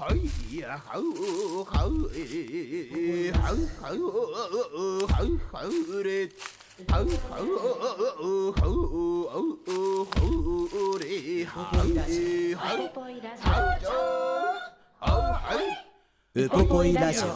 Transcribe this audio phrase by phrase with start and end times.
[0.00, 1.02] はいやはう
[1.62, 4.00] はうえはうはう
[5.06, 6.26] はうはうれ
[6.88, 7.52] はうはう
[8.50, 8.80] はう
[9.28, 9.44] はう
[10.08, 11.04] はうれ
[11.44, 12.80] はうえはう
[16.34, 17.26] ウポポイラジオ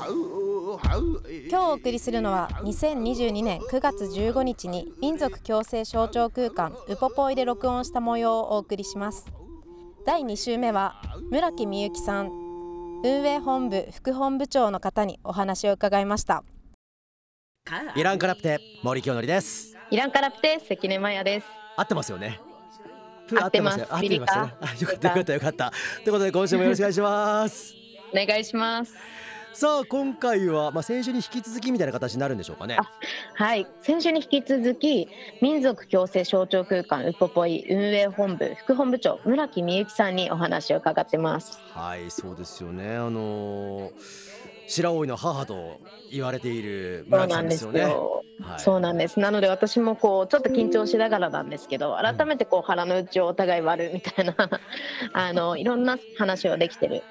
[1.50, 9.30] 今日お送りするのは2022年9月15日に民族共生象徴空間ウポポイで録音した模様をお送りします。
[10.06, 11.00] 第2週目は
[11.30, 12.43] 村木美幸さん
[13.06, 16.42] 運営本部副本部長の方にお話を伺いました。
[17.94, 19.76] イランカラプテ森清則です。
[19.90, 21.46] イランカラプテ関根麻也です。
[21.76, 22.40] 合ってますよね。
[23.38, 24.54] 合ってますよ合ってましたね。
[24.58, 25.70] あよかったよかったよかった。
[26.02, 27.74] ということで今週もよろしくお願いします。
[28.10, 28.94] お願いします
[29.54, 32.76] さあ今回はまあ先週に引き続きみたいな形になるんでしょうかね。
[33.34, 33.66] はい。
[33.82, 35.08] 先週に引き続き
[35.40, 41.58] 民族共生象徴空間ウポポイ運営本部副本部長村木美幸さんにお話を伺ってます。
[41.72, 42.96] はいそうですよね。
[42.96, 45.78] あのー白老の母と
[46.10, 47.82] 言われている村木さんですよね。
[47.82, 48.60] はい。
[48.60, 49.20] そうなんです。
[49.20, 54.34] なので私もこうちょっと緊張しながらなんですけど改めてこう腹の内をお互い割るみたいな
[55.12, 57.02] あのいろんな話をできてる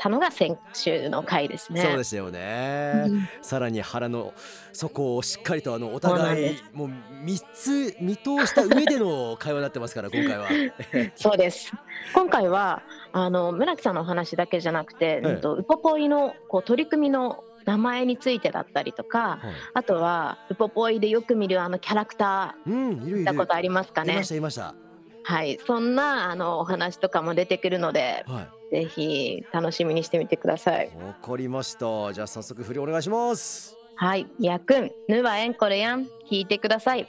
[0.00, 1.82] たのが先週の回ですね。
[1.82, 3.28] そうですよね、うん。
[3.42, 4.32] さらに腹の
[4.72, 6.90] 底をしっかりとあのお互いもう
[7.22, 10.48] 三つ見通した上での会話になってますから 今回は。
[11.16, 11.74] そうです。
[12.14, 19.38] 今回はあの村木さんのお話だけじゃなくて、えうんとウポポイのこう取り組みの名前についてだったりとかはい。
[19.74, 24.14] あとはウポポイでよく見るあのキャラクタうんいるいー見るたことありますかね。
[24.14, 24.74] いましたいました。
[25.24, 25.58] はい。
[25.66, 30.90] そんなあのお話とかも出てくるのではいぜひ楽しみにしてみてください。
[30.96, 32.12] わかりました。
[32.12, 33.76] じゃあ早速振りお願いします。
[33.96, 37.06] はいやくんぬはえんこれやん聞いてください。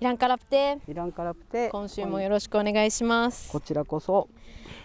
[0.00, 3.50] イランカラプテイランカラプテ今週もよろしくお願いします。
[3.50, 4.28] こちらこそ。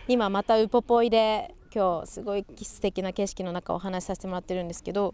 [0.07, 5.13] 今またウポポイで今日すごい素敵な景色の中お話しさせてもらってるんですけど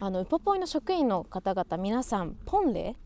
[0.00, 2.96] あのウポポイの職員の方々皆さんポンレ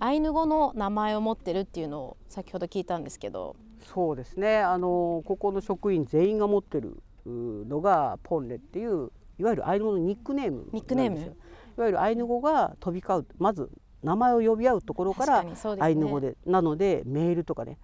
[0.00, 3.56] アイヌ語の名前を持ってるっていうのを先ほど聞いたんですけど。
[3.80, 4.58] そうですね。
[4.58, 11.18] あのここの職員全員が持ってるうのがポンレっていういわゆるアイヌ語のニックネームニックネーム？
[11.18, 13.70] いわゆるアイヌ語が飛び交うまず
[14.02, 17.78] 名前を呼び合うところか確らアイヌ語でなのでメールとかね、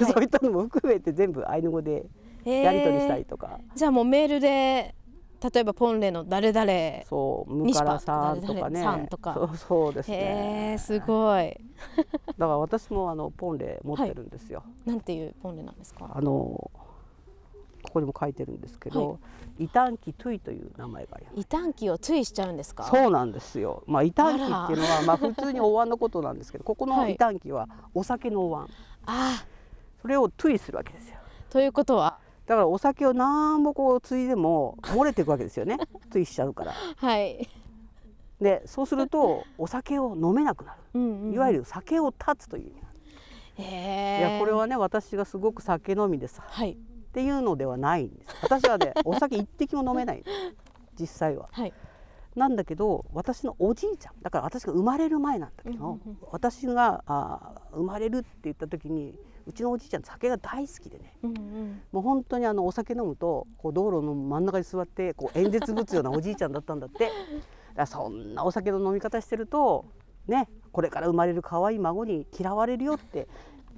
[0.00, 0.04] い。
[0.04, 2.06] そういったのも含めて全部アイヌ語で
[2.44, 4.94] やり取りしたりとか、じゃあもうメールで
[5.52, 8.82] 例えばポンレの誰々へそうムカラさんとかね。
[8.82, 9.34] さんとか。
[9.34, 10.72] そうそうですね。
[10.74, 11.60] えすごい。
[12.00, 16.10] だから私もあのポンレ持ってるんですよ、なんていうポンレなんですか？
[16.14, 16.70] あのこ
[17.92, 19.18] こにも書いてるんですけど、
[19.58, 21.34] イタンキトゥイという名前があります。
[21.38, 22.84] 異端期を注意しちゃうんですか？
[22.84, 23.82] そうなんですよ。
[23.86, 27.14] まあ、異端期っていうのは、まあ、普通にお椀のことなんですけど、ここのはい。
[27.14, 28.68] 異端期はお酒のお椀。
[29.06, 29.44] あ。
[30.00, 31.16] それをトゥイするわけですよ。
[31.50, 35.78] ーということはだから、お酒を何ぼこうついでも、 漏れていくわけですよね。
[36.10, 36.72] トゥイしちゃうから。
[36.72, 37.48] はい、
[38.40, 40.78] で、そうすると、お酒を飲めなくなる。
[40.94, 42.84] うんうん、いわゆる酒を断つという意味
[43.56, 46.42] いや、これはね、私がすごく酒飲みでさ。
[46.46, 46.76] はいっ
[47.14, 48.36] ていうのではないんです。
[48.42, 50.24] 私はね、 お酒一滴も飲めない。
[50.98, 51.48] 実際は。
[51.52, 51.72] はい
[52.34, 59.16] なんだけど私のおじいちゃんだから私が生まれる前なんだけど、うんうんうん私があー生まれるって言った時に
[59.46, 61.16] うちのおじいちゃん酒が大好きでね。
[61.22, 61.82] うんうん。
[61.92, 67.10] もう本当にあのお酒飲むとこう道路の真ん中に座ってこう演説ぶつようなおじいちゃんだったんだって。
[67.74, 69.84] だそんなお酒の飲み方してると
[70.28, 73.26] ねこれから生まれる可愛い孫に嫌われるよって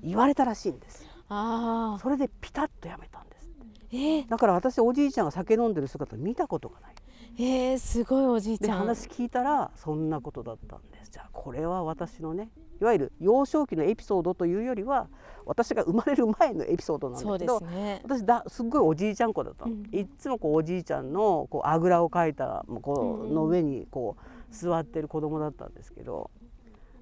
[0.03, 1.11] 言われたらしいんですよ。
[1.29, 1.99] ああ。
[2.01, 3.51] それでピタッとやめたんです
[3.91, 6.95] えー、だから私おじいちゃんが酒飲んでる姿見たことがない。
[7.39, 8.79] えー、すごいおじいでちゃん。
[8.79, 12.51] 話聞いたらそんなことだったんですじゃあこれは私のね
[12.81, 15.09] いわゆる幼少期のエピソードというよりは
[15.47, 18.01] 私が生まれる前のエピソードなんだけどすね。
[18.05, 19.67] 私だすっごいおじいちゃん子だった。
[19.67, 19.89] の、うん。
[19.93, 26.31] いっつもこうおじいちゃんのこうあぐらをかいたこうの上にこう座ってる子供だったんですけど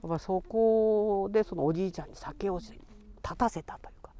[0.03, 2.71] やっぱそこでそのおじいちゃんに酒をし
[3.23, 4.11] 立たせたというか。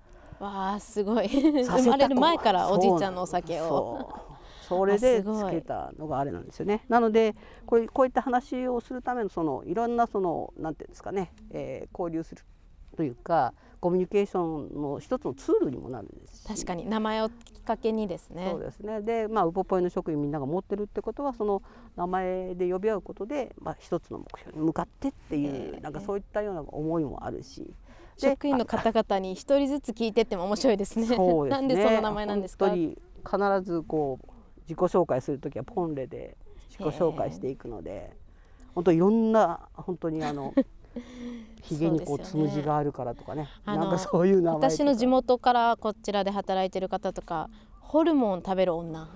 [0.41, 1.29] わあすごい。
[1.29, 4.34] 生まれる前からおじいちゃんのお酒を
[4.69, 6.85] それでつけたのがあれなんですよね。
[6.89, 7.35] なので
[7.67, 12.43] これこういった話をするためのそのいろんなそのなんていうんですかね、えー交流する
[12.97, 16.47] というかコミュニケーションの一つのツールにもなるんですし。
[16.47, 18.49] 確かに名前をきっかけにですね。
[18.51, 19.03] そうですね。
[19.03, 21.63] でまあウポポイの職員みんなが持ってるってことはその
[21.97, 27.75] 名前で呼び合うことで、まあ、一つの目標に向かってっていう、ええなんかそういったような思いもあるし。
[28.21, 31.07] で職員の方々に一人ずつ聞いてっても面白いですね。
[31.07, 31.49] すね。
[31.49, 32.71] なんでその名前なんですか？
[32.71, 32.93] 必
[33.63, 34.34] ずこう
[34.69, 36.37] 自己紹介する時はポンレで
[36.69, 38.13] 自己紹介していくので、
[38.75, 40.55] 本当いろんな本当にあの
[41.63, 43.49] ひげにこうつむじがあるからとかね。
[43.65, 47.49] あのなんかそういう名前私の地元からこちらで働いてる方とか
[47.81, 49.09] ホルモン食べる女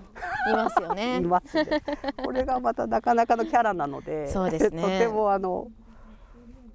[0.49, 1.81] いますよ いねますね。
[2.23, 4.81] これがまたなかなかのキャラなので、そうですね。
[4.81, 5.67] とてもあの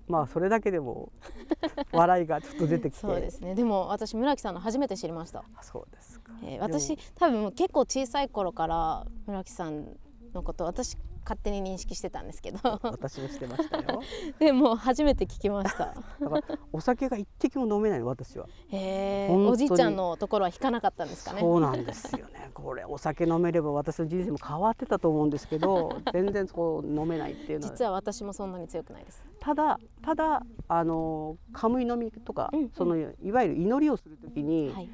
[0.06, 1.12] まあそれだけでも
[1.92, 3.54] 笑いがちょっと出てきて、そうですね。
[3.54, 6.32] でも私村木さんの初めて知りました、あそうですか。
[6.42, 9.96] えー私多分結構小さい頃から村木さん
[10.34, 14.03] のこと私勝手に認識してたんですけど私もしてましたよ。
[14.38, 18.47] でも初めて聞きましただからお酒が一滴も飲めないの私は。
[18.69, 22.50] へえおじいちゃんのところは引かなかったんですかねそうなんですよね。
[22.55, 27.73] これお酒飲めれば私の人生も変わってたと思うんですけど、 全然そう飲めないっていうのは。
[27.73, 34.88] 実は私もそんなに強くないですただただあのカムイ飲みとか、うんうんそのいわゆる祈りをするときに、はい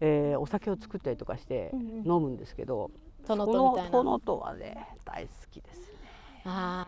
[0.00, 2.90] えーお酒を作ったりとかしてうんうん飲むんですけど、
[3.26, 5.86] 殿そとみたいなの殿とはね大好きですね。
[6.44, 6.86] あ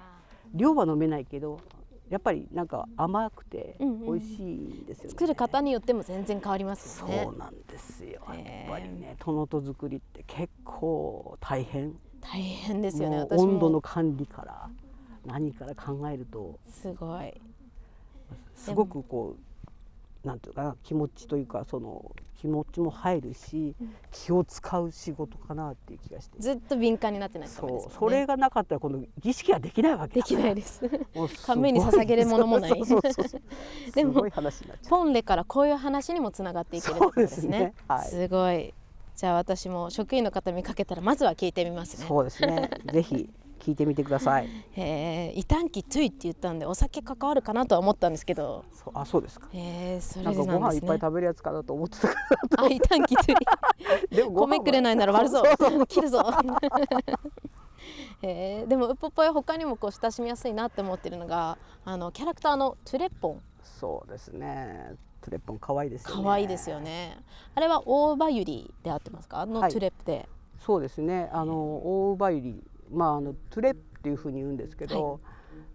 [0.55, 1.61] 量は飲めないけど
[2.09, 5.09] やっぱりなんか甘くてうんうん美味しいですよね。
[5.09, 8.23] ー作る方によっても全然変わりますねうなんですよ。
[8.29, 8.35] や
[8.67, 11.95] っぱりね殿と作りって結構大変。
[12.21, 14.69] 大変ですよね温度の管理から
[15.25, 17.41] 何から考えるとすごい
[18.55, 19.37] すごくこ
[20.25, 23.75] うなんていうかな気持ちというかその気持ちも入るし、
[24.13, 26.39] 気を使う仕事かなっていう気がして。
[26.39, 30.81] ずっと敏感になってないとダメですねそれがなかったらこの儀式はできないわけできないです。
[31.45, 32.83] 神に捧げるものもない。
[33.95, 34.25] でも
[34.89, 37.59] ポンレからこういう話にもつながっていけるってことですね。
[37.59, 37.75] ね。
[37.89, 38.09] はい。
[38.09, 38.73] すごい。
[39.17, 42.07] じゃあ私も職員の方見かけたらまずは聞いてみますね。
[42.07, 42.71] そうですね。
[42.93, 44.49] ぜひ聞いてみてください。
[44.73, 48.65] へえ異端期トゥイって言ったんでお酒関わるかなとは思ったんですけど。
[48.73, 49.49] そうあそうですか。
[49.53, 52.15] へえそれなんかご飯いっぱい食べるやつかなと思ってたか
[52.59, 55.43] あ異端期トゥイらでも米くれないなら割るぞ。
[55.59, 56.23] そう切るぞ。
[58.23, 63.43] へえでもウポポイ他にもこう親しみやすいなって思ってるのがあのキャラクターのトゥレッポン。
[63.63, 64.95] そうですね。
[65.21, 66.23] トゥレッポン可愛いですよね。
[66.23, 67.19] 可愛いですよね。
[67.55, 69.45] あれはオオウバユリで合ってますか？
[69.47, 69.71] のはい。
[69.71, 70.29] トゥレップで、
[70.65, 71.29] そうですね。
[71.33, 75.21] あのオオウバユリまああのトゥレっていう風に言うんですけど、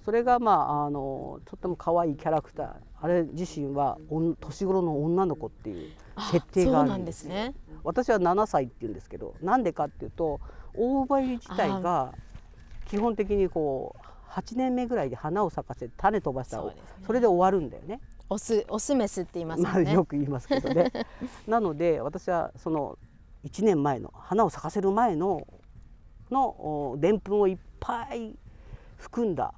[0.03, 2.73] それがまああのとっても可愛いキャラクター。
[3.01, 7.53] あれ自身は女の年頃の女の子っていうあ設定があるんですね。
[7.83, 10.39] 私は7歳って言うんですけどなんでかっていうと
[10.73, 12.13] 大葉ゆり自体が
[12.85, 16.75] 基本的にこう8年目ぐらいで花を咲かせて種飛ばしたらそね。
[17.05, 17.99] それで終わるんだよね。
[18.29, 20.91] オスオスメスって言いますまあよく言いますけどね。
[21.45, 22.97] なので私はその
[23.43, 25.45] 1年前の花を咲かせる前の
[26.33, 28.35] のでんぷんをいっぱい
[28.97, 29.53] 含んだ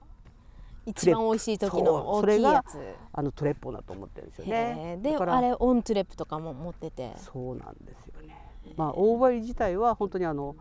[0.86, 2.78] 一番美味しい時の大きいやつ。
[3.12, 5.02] あのトレッポだと思ってるんですよへねー。
[5.02, 7.14] であれオントゥレップとかも持ってて。
[7.18, 8.38] そうなんですよね。
[8.78, 10.56] まあ大葉自体は本当にあの、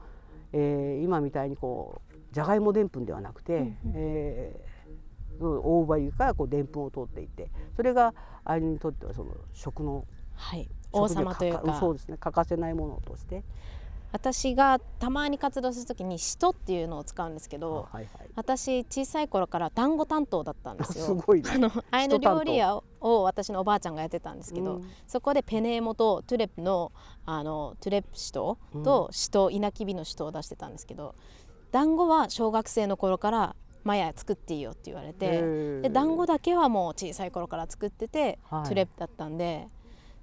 [0.52, 8.14] えー今みたいにこうじゃがいもでんぷんではなくて、えー大葉からこうでんぷんを取っていてそれが
[8.44, 10.06] アイヌにとってはその食の
[10.36, 10.68] はい。
[10.92, 11.74] 王様というかか。
[11.80, 12.16] そうですね。
[12.18, 13.42] 欠かせないものとして
[14.14, 18.30] 私がたまに活動する時に「シト」っていうのを使うんですけどはいはい。
[18.36, 21.06] 私小さい頃から団子担当だったんですよ。
[21.06, 21.50] すごいね。
[21.52, 24.90] あのアイヌ料理屋を私のおばあちゃんがやってたんですけど、うん。
[25.08, 26.92] そこでペネエモとトゥレップの
[27.26, 31.16] あのトゥレップシトとシト稲きびのシトを出してたんですけど
[31.72, 35.80] 団子は小学生の頃からマヤ作っていいよって言われへてー。
[35.80, 38.64] で団子だけはもう小さい頃から作ってて、はい。
[38.64, 39.68] トゥレップだったんで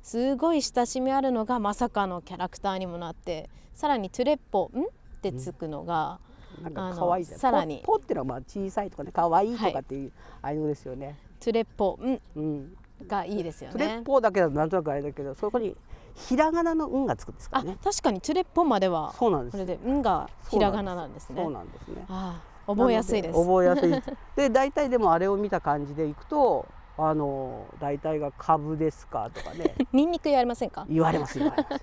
[0.02, 4.82] すごい親しみあるのがまさかのキャラクターにもなってさらにトゥレッポん？
[4.84, 4.86] っ
[5.22, 6.20] てつくのが、
[6.64, 7.82] なんかあの可愛いさらに。
[7.86, 12.20] ポポっていうのはまあ小さいとかね可愛いとかっていうアイヌ語ですよね、トゥレッポん？
[12.36, 12.74] うん。
[13.08, 14.04] がいいですよトレねッ。
[14.04, 15.76] ポーだけだとなんとなくあれだけどそこに
[16.16, 17.78] ひらがなの運がつくんですかね。
[17.84, 19.54] 確かにトゥレッポまではそうなんです。
[19.54, 21.42] これで「ん」がひらがななんですね。
[21.42, 21.52] そう。
[21.52, 22.06] なんですね。
[22.10, 23.40] ああ覚えやすいです。
[23.40, 23.92] 覚えやすい
[24.36, 26.68] で 大体でもあれを見た感じでいくと
[26.98, 29.76] あの大体が株ですかとかね。
[29.94, 30.86] ニンニクやりませんか？
[30.90, 31.78] 言われます言われま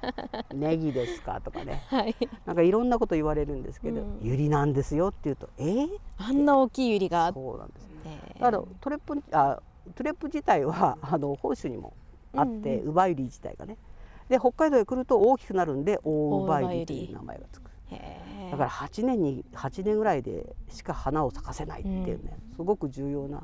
[0.45, 0.55] す。
[0.55, 1.83] ネギですかとかね。
[1.89, 2.15] はい。
[2.47, 4.19] なんかいろんなこと言われるんですけど、うん。
[4.23, 5.65] ユリなんですよって言うとえ？
[5.65, 5.89] ー、
[6.19, 7.33] あんな大きいユリが。
[7.33, 9.61] そうなんですねだからトレップあ
[9.95, 11.95] トレップ自体はあの本州にも
[12.35, 13.77] あって、うんウバユリ自体がね。
[14.29, 17.71] で北海道へ来ると大きくなるんで大ウバユリという名前がつく。
[17.91, 23.43] へえだから8年に8年ぐらいでしか花を咲かせないっていうね、すごく重要な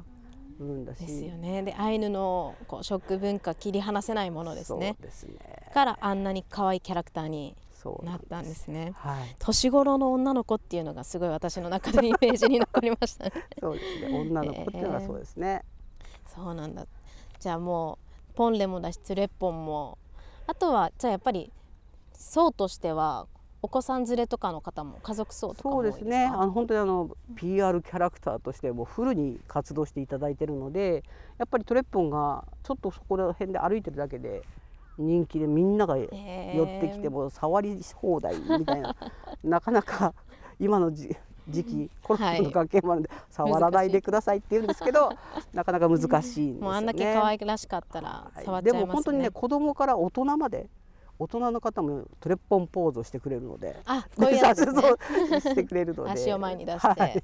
[0.59, 15.63] 部分だしですよねでアイヌのこう食文化切り離せないものですねそうですねからあんなに可愛いキャラクターにそうなったんですねはい年頃の女の子っていうのがすごい私の中でイメージに残りましたねそうですね女の子っていうのがそうですね、
[16.35, 16.87] そうなんだ
[17.39, 17.99] じゃあも
[18.33, 19.99] うポンレもだしツレッポンも
[20.47, 21.53] あとはじゃあやっぱり
[22.15, 23.27] 層としては
[23.65, 26.05] お子さん連れとかの方も家族層とかもそう多いですか？
[26.05, 26.25] ですね。
[26.27, 31.03] あの本当にあの PR キャラクターとしてもフルに活動していただいているので
[31.39, 34.43] やっぱりトレッポンがちょっとそこら辺で歩いてるだけで
[34.99, 38.95] 人気でみんなが寄ってきても触り放題みたいな。
[39.43, 40.13] なかなか
[40.61, 41.17] 今のじ
[41.49, 45.11] 時期コロナの関係もあるんで、触らないでくださいって言うんですけど
[45.55, 46.61] なかなか難しいんですよね。
[46.61, 48.45] もうあんだけ可愛らしかったらはい。
[48.45, 50.69] 触っちゃいますね、でも本当にね子供から大人まで
[51.19, 54.73] 大人の方もトレッポンポーズをしてくれるのであこういうやつね。
[55.41, 56.11] してくれるので。
[56.11, 57.23] 足を前に出して、はい。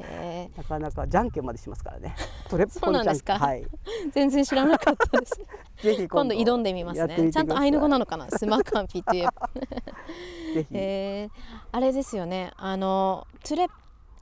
[0.00, 2.14] へなかなかじゃんけんまでしますからね。
[2.48, 3.12] トレッポンじゃんけん。
[3.12, 3.62] そうなんですかはい。
[3.62, 3.66] ー
[4.12, 5.40] 全然知らなかったです。
[5.82, 7.30] ぜひ今度挑んでみますね。
[7.32, 8.28] ちゃんとアイヌ語なのかな？
[8.30, 9.28] スマカンピっていう。
[10.54, 11.30] ぜひ、えー、
[11.72, 12.52] あれですよね。
[12.56, 13.74] あのトゥレト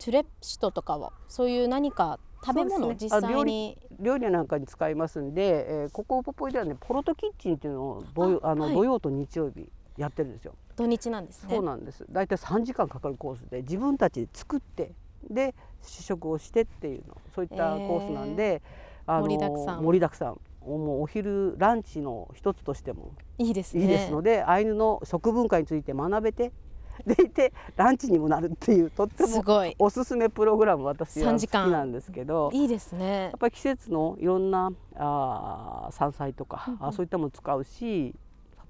[0.06, 2.96] ゥレッシトとかはそういう何か食べ物、ね。
[2.98, 8.74] 実あ料理際に料理なんかに使いますんで、えーここポポイではねポロトキッチンっていうのを土あの、はい。
[8.74, 10.54] 土曜と日曜日やってるんですよ。
[10.76, 11.54] 土日なんですね。
[11.54, 12.06] そうなんです。
[12.10, 14.92] だいたい3時間かかるコースで自分たちで作って
[15.28, 18.62] で試食をしてっていうのそういったコースなんで、
[19.06, 19.82] あ盛りだくさん。
[19.82, 20.40] 盛りだくさん。
[20.66, 23.82] もうお昼ランチの一つとしてもいいですね。
[23.82, 26.52] いいですので、アイヌの食文化について学べて
[27.06, 29.74] でいてランチにもなるっていうとってもすごい。
[29.78, 31.68] おすすめプログラム私は3好時間。
[31.68, 32.50] きなんですけど。
[32.52, 33.22] いいですね。
[33.24, 38.14] やっぱり季節のいろんなあー山菜とか、あそういったもの使うし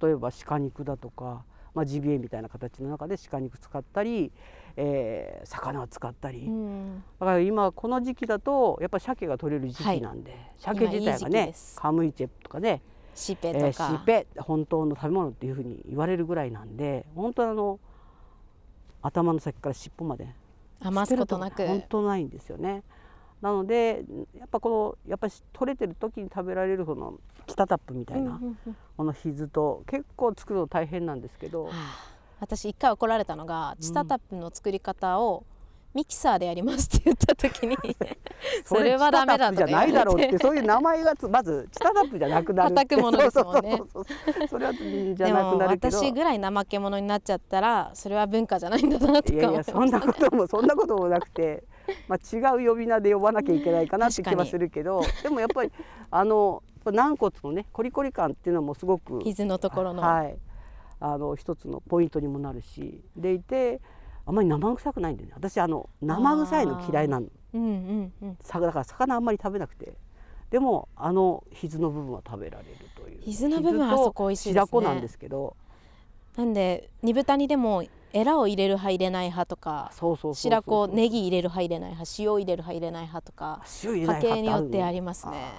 [0.03, 1.45] 例えば鹿肉だとか、
[1.75, 4.33] まあ、ジビエみたいな形の中で鹿肉使ったり、
[4.77, 7.05] えー魚を使ったり、うん。
[7.19, 12.83] だから今この時期だとやっぱり鮭が取れる時期なんで、鮭自体が今いいカムイチェとかね
[13.15, 17.81] シペえーとか、シペ本当の食べ物っていうふうに言われるぐらいなんで本当あの
[19.03, 20.29] 頭の先から尻尾まで。
[20.81, 21.67] 余すことなく。
[21.67, 22.83] 本当ないんですよね。
[23.41, 24.05] なので
[24.39, 28.77] やっぱこのやっぱり取れてる時に食べられるそのキタタップみたいな、うんうんうん。
[28.97, 31.75] このヒズと結構作るの大変なんですけど、はあ。
[32.41, 35.45] 私一回怒られたのがチタタップの作り方を
[35.93, 37.77] ミキサーでやりますって言った時に
[38.65, 43.83] それはダメだとかチタタップじゃないだろうってそういう名前がつまずチタタップじゃなくなる叩くものですもんね。
[45.15, 46.01] じゃでもなくなるけど。
[46.01, 51.65] 私ぐらい怠け者になっちゃったらそれは文化じゃないんだなといやいやいましたそんなことも そんなこともなくて、
[52.07, 55.03] まあ、違う呼び名で呼ばなきゃいけないかなって気はするけど。
[55.25, 55.73] でもやっぱり
[56.11, 60.39] あの軟骨のねコリコリ感っていうのもすごく傷のところの、はい、
[61.01, 63.03] あの一つのポイントにもなるし。
[63.17, 63.81] でいて
[64.31, 65.33] あんまり生臭くないんでね。
[65.35, 68.39] 私あの生臭いの嫌いなのうんうんうん。
[68.45, 69.95] さだから魚あんまり食べなくて。
[70.51, 73.21] でもあの膝の部分は食べられるという。
[73.23, 74.67] 膝の部分はあそこ美味しいですね。
[74.67, 75.57] 白子なんですけど。
[76.37, 77.83] なんで煮豚にでも
[78.13, 79.91] エラを入れる派入れない派とか
[80.33, 85.53] 白子ネギ入れる派入れない派塩入れる派入れない派とか塩入れない家系によってありますね。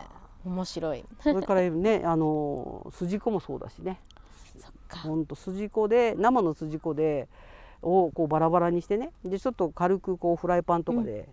[0.46, 1.04] 面白い。
[1.20, 4.00] それからねあの筋子もそうだしね。
[4.58, 5.00] そっか。
[5.00, 7.28] ほんと筋子で生の筋子で
[7.82, 11.30] をこうバラバラにしてねでちょっと軽くこうフライパンとかで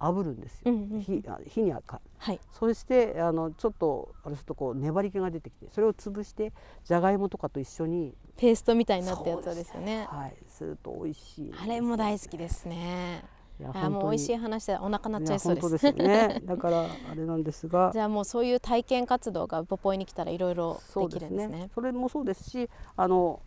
[0.00, 1.00] 炙るんですよ、うんうんうん。
[1.02, 2.40] 火あ火にあかはい。
[2.52, 6.52] そしてあのちょっとあれするとこう粘り気が出てきてそれを潰して
[6.84, 10.06] じゃがいもとかと一緒に、ペーストみたいになったやつですよね。
[10.10, 13.24] はい、すると美味しいんですよあれも大好きですね。
[13.60, 15.92] いやあもう美味しいい話でお腹鳴っちゃいそうです。
[15.92, 16.40] ね。
[16.44, 17.90] だからあれなんですが。
[17.94, 21.56] じゃあもうそういう体験活動がウポポイに来たらいろいろでできるんですね。
[21.58, 21.70] すね。
[21.72, 23.40] それもそうですしあの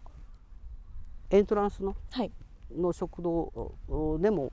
[1.29, 1.95] エントランスの？
[2.11, 2.31] はい。
[2.75, 3.71] の食堂
[4.19, 4.51] でも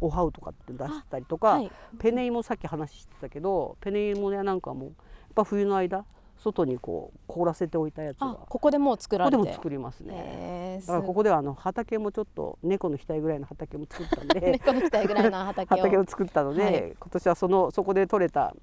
[0.00, 1.70] おはうとかって出したりとか、はい。
[1.98, 4.94] ペネイモさっき話してたけどペネイモやなんかもやっ
[5.34, 6.04] ぱ冬の間
[6.38, 8.30] 外にこう凍らせておいたやつが。
[8.30, 9.36] あこここでもう作られて。
[9.36, 10.80] こでも作りますね。
[10.82, 15.76] だからここではあの畑もちょっと猫の額ぐらいの畑も作ったんで 猫の額ぐらいの畑を。
[15.78, 16.94] 畑を作ったので、はい。
[16.98, 18.54] 今年はそのそこで採れた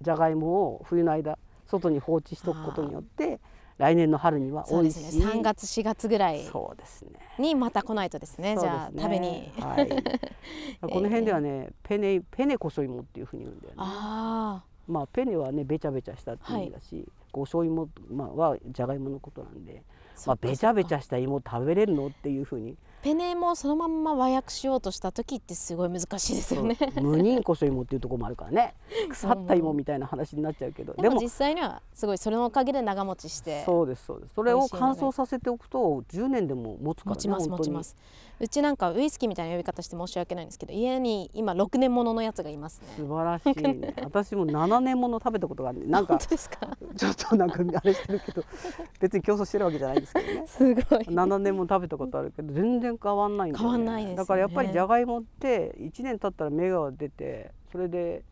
[0.00, 3.38] じゃがいもを冬の間外に放置しておくことによって
[3.80, 5.04] 来年の春には美味しい。
[5.04, 7.12] すね3月4月ぐらいそうですね。
[7.38, 8.54] にまた来ないとですね。
[8.60, 9.50] じゃあ食べに。
[9.58, 9.88] はい、
[10.86, 13.76] この辺ではね、ペネペネこそ芋っていうふうに言うんだよね。
[13.78, 19.82] あまあペネはねべちゃべちゃしたっていう意味だし、ごそ芋、まあ、はじゃがいものことなんで
[20.26, 26.76] あまあ、べちゃべちゃした芋食べれるのっていうふうにペネもそのまんま和訳しようとした時ってすごい難しいですよね。
[27.00, 28.74] 無人こそ芋っていうところもあるからね。
[29.08, 33.86] 腐った芋みたいな話になっちゃうけど、でも実際にはすごいそれのおかげで長持ちしてそう。
[33.86, 36.76] ですそうですそれを乾燥させておくと10年でも。
[36.80, 37.96] 持つからね持ちます持ちます
[38.40, 42.86] うちなんかウイスキーみたいな呼び方して申し訳ないんですけど家に今6年もののやつがいますね。
[42.96, 43.94] 素晴らしいね。
[44.02, 48.42] 私も7年もの食べたことがある なんかちょっとなんかあれしてるけど
[48.98, 50.46] 別に競争してるわけじゃないんですけどね。
[50.46, 50.82] すごい。
[51.04, 58.24] 7年も食べたことあるけど全然変わんないんだよ、ね、変わんないです、ね、だからやっぱりじゃがいもって1年経ったら芽が出てそれで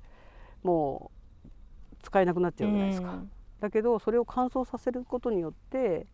[0.62, 1.10] も
[1.44, 3.22] う使えなくなっちゃうじゃないですか、
[3.60, 6.06] だけどそれを乾燥させることによって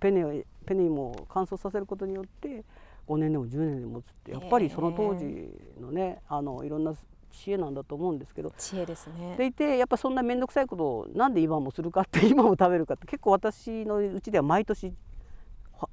[0.00, 2.64] ペネペネも乾燥させることによって
[3.08, 5.48] 5年でも10年でもつってやっぱりその当時
[5.80, 6.94] のねあのいろんな
[7.34, 8.52] 知恵なんだと思うんですけど。
[8.56, 9.36] 知恵ですね。
[9.36, 14.94] でいてやっぱそんな面倒くさいことをなんで今もするかって 今も食べるかって結構私のうちでは毎年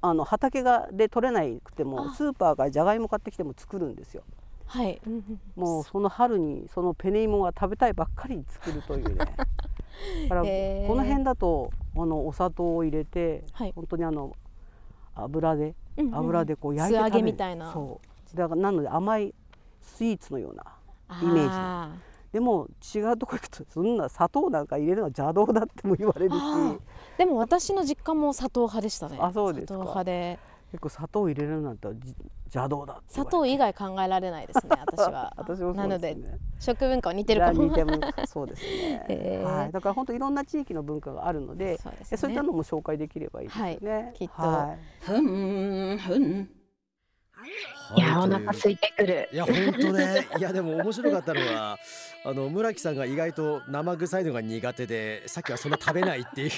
[0.00, 4.22] あの畑がで取れなくてもスーパーからじゃがいも買ってきても作るんですよ。
[4.66, 5.00] はい、
[5.54, 9.16] もう その春にそのペネイモが食べたいばっかり作るというね。
[10.28, 10.48] だからこ
[10.94, 14.34] の辺だとあのお砂糖を入れて、はい、本当にあの
[15.14, 17.72] 油で油でこう焼いて食べる、みたいな。
[17.72, 18.00] そ
[18.34, 18.36] う。
[18.36, 19.34] だからなので甘い
[19.82, 20.64] スイーツのような
[21.20, 26.42] イメージでも違うとこ行くとそんな砂糖なんか入れるのは邪道だっても言われるし。
[27.18, 29.18] でも私の実家も砂糖派でしたね。
[29.20, 30.38] あそうです砂糖派で。
[30.70, 31.88] 結構砂糖入れるなんて
[32.52, 35.32] 邪道だ砂糖以外考えられないですね 私は。
[35.36, 36.16] 私も、ね、なので
[36.60, 37.64] 食文化は似てるかも。
[37.64, 37.88] 似てる
[38.26, 46.50] そうですね、 はい、だから本当いろんな地域の文化があるのでそう、ね,、そういったのも紹介できればいいですね、はい、きっと、はい、ふんふん。
[47.96, 49.28] いや、お腹空いてくる。
[49.32, 50.28] いや、本当ね。
[50.38, 51.78] いや、でも面白かったのは、
[52.24, 56.50] あの村木さんが意外と生臭いのが苦手で、さっきはそんな食べないっていう。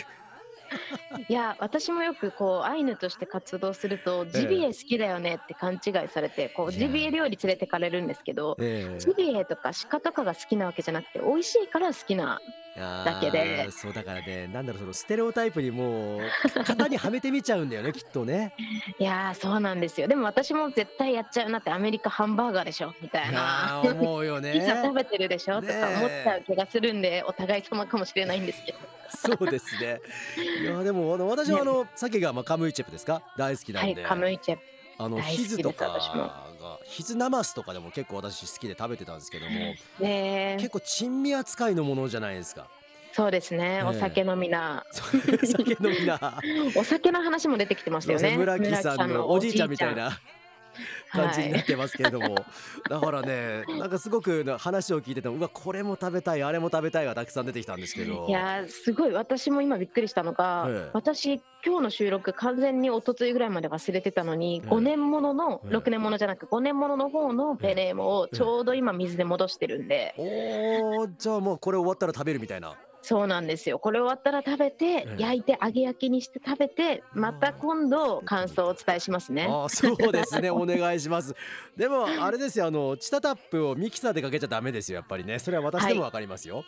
[1.28, 12.40] いや私もよくこうアイヌとして活動するとジビエ好きだよねって勘違いされてこうジビエ料理連れてかれるんですけど、ジビエとか鹿とかが好きなわけじゃなくて美味しいから好きな
[12.76, 13.71] だけで。
[13.71, 16.21] そうだからねなんだろうそのステレオタイプにもう
[16.64, 18.52] 型にはめてみちゃうんだよね きっとね。
[18.99, 20.09] いやそうなんですよ。
[20.09, 23.83] でも私も絶対やっちゃうなってアメリカハンバーガーでしょみたいな。
[23.85, 24.52] 思うよね。
[24.54, 28.78] ピザ食べてるでしょ、ね、とか思っちゃう気がするんでお互い様かもしれないんですけど
[29.14, 30.00] そうですね
[30.62, 34.62] いやでもあの私はあの、ね、鮭がまあカムイチェプですか大好きなんで、はい、カムイチェプ
[34.99, 39.52] あのヒズとかがヒズナマスとかでも結構私好きで食べてたんですけども、
[39.99, 42.69] ね、結構珍味扱いのものじゃないですか。
[43.12, 44.84] そうですね、お酒飲みな。
[44.93, 46.41] 酒飲みな。
[46.76, 48.36] お酒の話も出てきてましたよね。
[48.36, 50.19] 村木さんのおじいちゃんみたいな。
[51.10, 52.45] 感じになってますけれども、はい、
[52.91, 58.26] だからねなんかすごく話を聞いててもうわこれも食べたいあれも食べたいがたくさん出てきたんですけど。
[58.28, 73.78] いやすごい私も今びっくりしたのが、ええ、私今日の収録完全に一昨日ぐらいまで忘れてたのに、え、5年ものの、え、6年ものじゃなく5年ものの方のペネーモをちょうど今水で戻してるんで、おじゃあもうこれ終わったら食べるみたいなそうなんですよ。
[73.78, 79.47] これ終わったら食べて、焼いて揚げ焼きにして食べてまた今度感想をお伝えしますね。
[79.50, 80.50] あそうですね。
[80.50, 81.34] お願いします。
[81.76, 82.67] でもあれですよ。
[82.67, 84.97] あのチタタップをミキサーでかけちゃダメですよ。
[84.97, 85.38] やっぱりね。
[85.38, 86.64] それは私でもわかりますよ、はい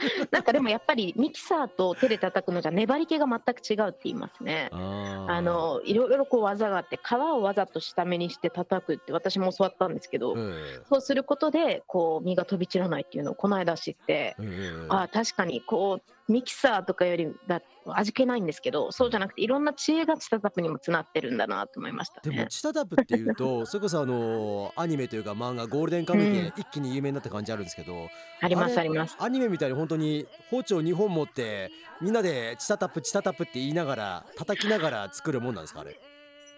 [0.30, 4.68] なんかでもやっぱりミキサーと手で叩くのじゃ粘り気が全く違うって言いますね。
[4.72, 10.54] あのいろいろこう技があって皮をわざと下目にして叩くって私も教わったんですけど、うん、
[10.88, 28.08] そうすることでこう身が飛び散らないっていうのをこの間知って、うん、あ確かにこうミキサーとかよりだ味気ないんですけどそうじゃなくていろんな知恵がチタタップにもつなってるんだなと思いました、ね、でもチタタップっていうと それこそあのアニメというか漫画ゴールデンカムイで一気に有名になった感じあるんですけど、うん、
[28.40, 29.16] ありますあります。
[29.18, 35.98] アニメみたいに本当に包丁2本持ってみんなでチタタップチタタップって言いながら叩きながら作るもんなんですかあれ？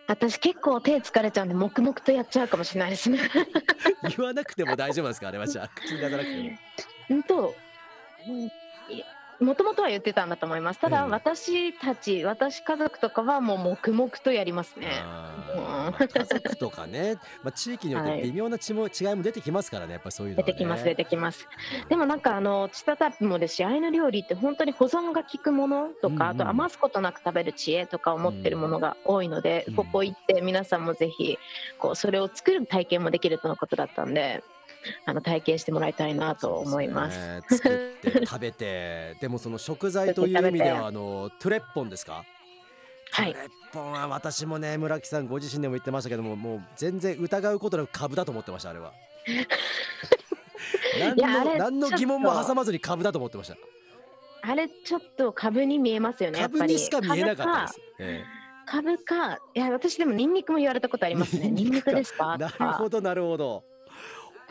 [0.09, 3.21] 私結構手疲れちゃうんで黙々とやっちゃうかもしれないですね。
[4.17, 5.47] 言わなくても大丈夫ですかあれは。
[5.47, 6.51] じゃあ口に出さなくても。
[7.11, 7.55] うんと
[9.41, 10.81] もともとは言ってたんだと思います。
[10.81, 14.89] ただ、私たち、私家族とかはもう黙々とやりますね。
[15.99, 18.75] 家族とかね、まあ、地域によって微妙な違い
[19.15, 21.49] も出てきますからね、やっぱそういうの、ね、出てきます、出てきます。
[21.89, 31.39] でもなんかあの、チタタップもですし、アイヌ料理って本当に保存が効くものとか、うんうん、あと余すことなく食べる知恵とかを持ってるものが多いので、うん、ここ行って皆さんもぜひ、
[31.79, 34.43] こう、それを作る体験もできるとのことだったんで、
[35.05, 37.15] あの体験してもらいたいなと思います。
[37.17, 37.69] すね、作
[38.09, 39.17] って 食べて。
[39.21, 42.25] でもその食材という意味ではあのトゥレッポンですか？
[43.13, 48.93] はい、トゥレッポンは私もね村木さんご自身でも言ってましたけどももう全然疑うことなく株だと思ってましたあれは。
[50.99, 53.57] 何の何の疑問も挟まずに株だと思ってました。
[54.45, 57.81] あれちょっと株に見えますよね株にしか見えなかったです。
[58.01, 58.25] え
[58.67, 61.51] 株かいや私でもニンニクも言われたことありますね。
[61.51, 62.37] ニンニクですか？
[62.39, 63.65] えなるほどなるほど。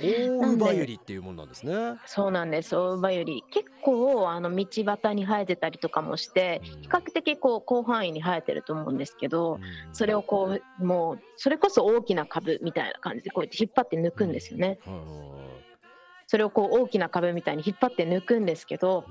[0.02, 2.00] 大ウバユリっていうものなんですね。
[2.06, 2.76] そうなんです。
[2.76, 6.82] 大葉より結構あの道端に生えてたりとかもしてうん。
[6.82, 9.62] 比較的こう広範囲に生えてると思うんですけどうん。
[9.94, 14.80] それをこうもうそれこそ大きな株みたいな感じでこうやって引っ張って抜くんですよね。
[14.86, 15.22] はいはいはい。
[16.28, 19.04] それをこう大きな株みたいに引っ張って抜くんですけど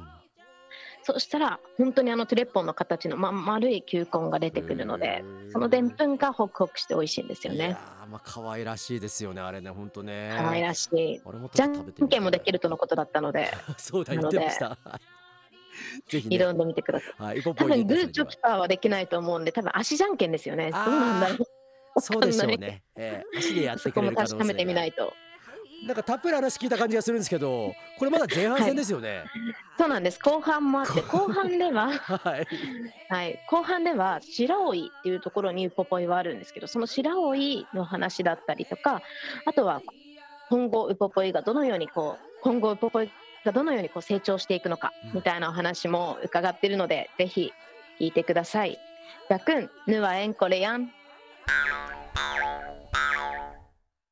[1.03, 7.59] そしたら本当にあのトゥレッポンの形のま丸い球根が出てくるのでそのでんぷんがホクホクして美味しいんですよね。
[7.59, 10.35] いやーまあ可愛らしいですよねあれね本当ね。
[10.37, 11.21] 可愛らしい。
[11.55, 13.51] じゃんけんもできるとのことだったので。
[13.79, 14.79] そうだ言ってました。
[16.09, 16.37] ぜひね。
[16.37, 17.23] 挑んでみてください。
[17.23, 20.71] はい、多分グーチョキパーはできないと思うんで多分足じゃんけんですよね。
[20.71, 21.47] どうなんだろ
[21.97, 22.83] うそうでしょうね。
[22.97, 24.39] えー、足でやってくそこもれる可能性が。
[24.39, 25.13] 確かめてみないと
[25.87, 29.25] なんかたっぷり話聞いた感じがするんですけど、これまだ前半戦ですよね。
[29.79, 32.47] そうなんです後半もあって 後半でははい。
[33.09, 37.35] はい、後半では白老っていうところにウポポイはあるんですけどその白老
[37.73, 39.01] の話だったりとか
[39.47, 39.81] あとは
[40.51, 43.11] 今後ウポポイがどのようにこう今後ウポポイ
[43.45, 47.53] がどのようにこう成長していくのかうんみたいなお話も伺ってるので、ぜひ
[47.99, 48.79] 聞いてください。
[49.29, 50.93] やくん、ぬはえんこれやん。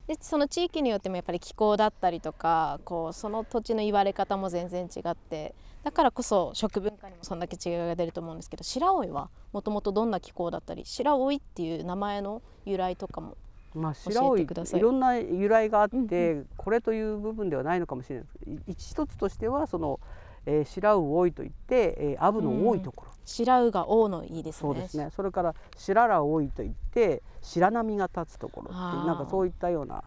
[0.08, 13.36] でその地域によってもやっぱり気候だったりとかこうその土地の言われ方も全然違ってだからこそ食文化にもそんだけ違いが出ると思うんですけど白老はもともとどんな気候だったり白老っていう名前の由来とかも
[13.74, 18.26] まあ、白老いいろんな由来があって、うんこれという部分ではないのかもしれない
[18.66, 18.92] です。
[18.92, 20.00] 一つとしてはその、
[20.46, 24.60] えー、白老多いといって、えー、アブの多いところ、白老が王のいいですね。
[24.60, 25.10] そうですね。
[25.14, 30.04] それから白良多いといって白波が立つところってなんかそういったような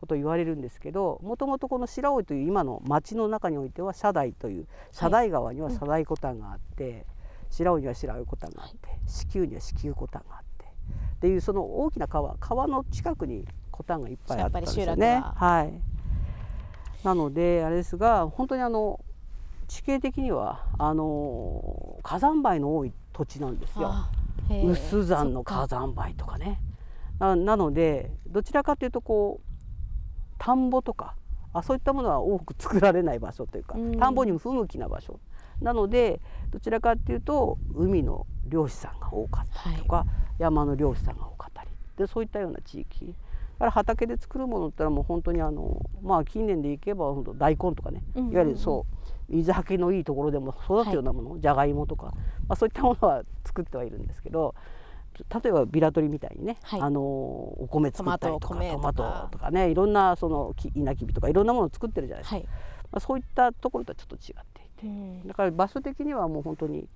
[0.00, 7.06] ことを言われるんですけどもともとこの白老という今の町の中においては社台という社台川には社台コタンがあって、
[7.50, 15.06] 白老には白老コタンがあって子宮には子宮コタンがあってっていうその大きな川川の近くにコタンがいっぱいあったんですよね。
[15.06, 15.94] やっぱり集落はい。
[17.04, 19.00] なのであれですが本当にあの
[19.66, 23.92] 地形的にはあの火山灰の多い土地なんですよ。
[24.50, 26.60] 有山の火山灰とかね。
[27.18, 31.14] ななのでどちらかというとこう田んぼとか
[31.52, 33.98] あそういったものは多く作られない場所というかうん。
[33.98, 35.20] 田んぼにも不向きな場所。
[35.60, 40.04] なのでどちらかというと海の漁師さんが多かったりとか、
[40.38, 41.70] 山の漁師さんが多かったり。
[41.96, 43.06] でそういったような地域。
[43.06, 48.94] だから畑で作るものってのはもう本当にあのまあ近年でいけば本当大根とかねいわゆるそう
[49.28, 52.06] 水はけのいいところでも育つようなもの、じゃがいもとか、
[52.48, 54.54] まあ、そういったものは作ってはいるんですけど
[55.42, 56.80] 例えばビラトリみたいにね、はい。
[56.80, 59.28] あのお米作ったりとかトマトとか。
[59.30, 62.50] トとかねいろんなそのき稲きびとかいろんなものを作ってるじゃないですか、はい、ま
[62.96, 64.86] あ、そういったところとはちょっと違っていて。
[64.86, 65.28] うん。
[65.28, 66.88] だから場所的にはもう本当に、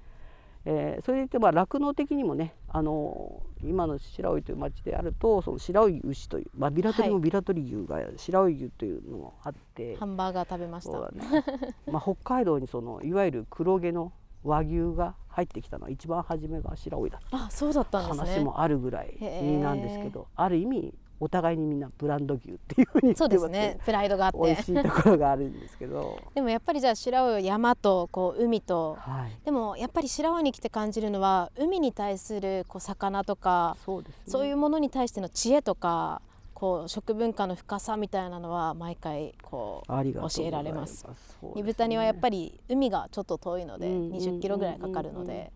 [0.64, 10.98] えーそれでいてまあ酪農的にもねあの今の白老という町であるとその白老牛という、まあ、ビラトリもビラトリ牛が白老牛というのもあって、ハンバーガー食べました。
[11.12, 11.44] ね。
[11.90, 14.12] まあ北海道にそのいわゆる黒毛の
[14.44, 17.44] 和牛が入ってきたのは一番初めが白老だった。
[17.46, 19.16] あそうだったんですね話もあるぐらい
[19.60, 23.78] なんですけどある意味お互いにみんなブランド牛っていうふうにそうですね。
[23.84, 24.38] プライドがあって。
[24.38, 26.18] 美味しいところがあるんですけど。
[26.34, 29.32] でもやっぱりじゃあ白老は山とこう海とはい。
[29.44, 34.22] でもやっぱり白老に来て感じるのは海に対するこう魚とかそうですね。
[34.26, 36.22] そういうものに対しての知恵とか
[36.54, 41.06] こう食文化の深さみたいなのは毎回こう教えられます。
[41.54, 45.52] 二豚にはやっぱり海がちょっと遠いのでうんうんうんうん20キロぐらいかかるので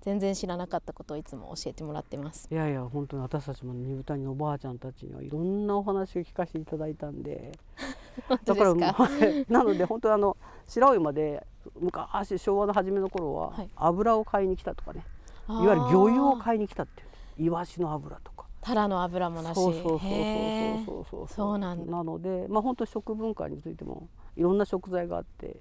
[0.00, 2.48] 全然知らなかったことをいつも教えてもらってます。
[2.50, 7.52] いやいや本当に私たちも二豚におばあちゃんたちにはいろんなお話を聞かせていただいたんで。
[8.44, 8.74] だから
[9.48, 10.36] なので本当にあの
[10.66, 11.46] 白老まで
[11.78, 13.70] 昔昭和の初めの頃ははい。
[13.76, 15.04] 油を買いに来たとかね、
[15.46, 15.64] あー。
[15.64, 17.04] いわゆる魚油を買いに来たってい
[17.44, 18.46] うイワシの油とか。
[18.62, 19.54] タラの油もなし。
[19.54, 21.92] そうそうそうそうそうそうそうなんだ。
[21.92, 25.60] なのでまあ本当食文化についてもいろんな食材があって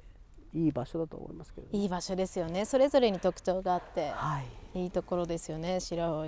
[0.54, 2.66] いい場所だと思いますけど、ね、いい場所ですよね。
[2.66, 6.26] それぞれに特徴があってはいいいところですよね白老。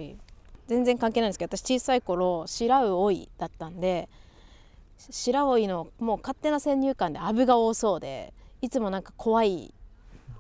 [0.68, 4.08] 全然関係ないんですけど私小さい頃白老だったんで
[4.98, 9.74] 白老のもう勝手な先入観でアブが多そうでいつもなんか怖い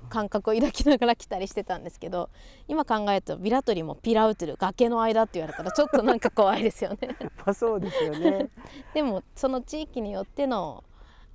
[0.09, 2.29] 感覚を抱きながら来たりしてたんですけど
[2.67, 8.49] 今考えるとビラトリもピラウトゥル崖の間って言われたらちょっとなんか怖いですよねまあそうですよね
[8.93, 10.83] でもその地域によっての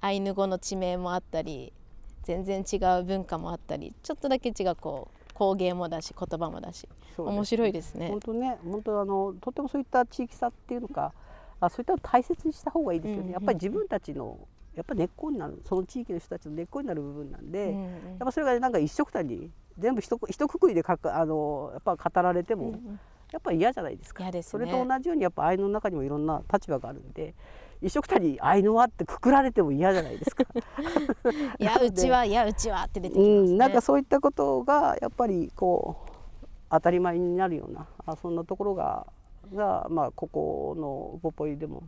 [0.00, 1.72] アイヌ語の地名もあったり
[2.26, 8.08] 全然違う文化もあったりちょっとだけ違うこう工芸もだし言葉もだし面白いですね。
[8.08, 8.20] 本。
[8.20, 11.12] 当ね本当あのとてもそういった地域差っていうのか
[11.60, 14.38] あそういったのを大切にした方がいいですよね、うんうんやっぱり自分たちの
[14.74, 23.00] やっぱ根っこになるその地域の人たちの根っこになる部分なんで、うんうんやっぱそれがなんか一緒くたに全部一一括りでかかあのやっぱ語られても、うんうん。
[23.32, 24.24] やっぱ嫌じゃないですか。
[24.30, 24.42] すね。
[24.42, 27.34] それと同じようにやっぱアイヌの中にもいろんな立場があるんで
[27.82, 30.44] 一緒くたにアイヌはってくくられても嫌じゃないですか。
[31.58, 33.54] いやうちはいやうちはって出てきうますね。
[33.54, 35.96] ん、なんかそういったことがやっぱりこ
[36.42, 39.06] う当たり前になるようなあそんなところが
[39.54, 41.84] が、まあ、ここのウポポイでも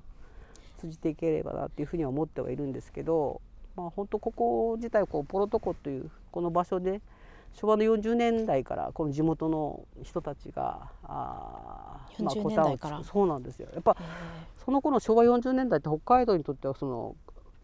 [0.79, 3.40] 通じていければなっていうふうには思ってはいるんですけど、
[3.77, 7.01] まあ、本当ここ自体こうポロトコというこの場所で
[7.54, 13.68] 昭和の40年代からこの地元の人たちがあーまあ40コタンを年代からそうなんですよ。
[13.74, 13.94] やっぱへ
[14.64, 17.16] その頃昭和40年代って北海道にとってはその、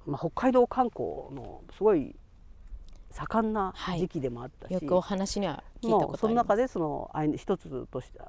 [0.06, 2.14] まあ、北海道観光のすごい
[3.10, 4.00] 盛んなはい。
[4.00, 6.46] 時期でもあったし、えよくお話には聞いたことあります。
[6.48, 8.20] 中でそのアイヌ一つとして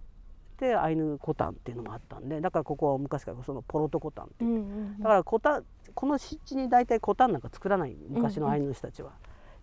[0.60, 4.50] でアイヌコタンっていうのもあったんでだからここは昔からそのポロトコタンっていう。
[4.52, 5.00] うんうんうん。
[5.00, 9.12] だからコタンこの湿地に大体コタンなんか作らない昔のアイヌの人たちは。